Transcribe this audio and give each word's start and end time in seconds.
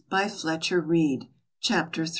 BY 0.09 0.29
FLETCHER 0.29 0.81
READE. 0.81 1.27
CHAPTER 1.59 2.01
III. 2.05 2.09